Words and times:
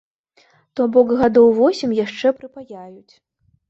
То 0.79 0.87
бок 0.95 1.13
гадоў 1.21 1.47
восем 1.61 1.97
яшчэ 2.03 2.27
прыпаяюць. 2.43 3.13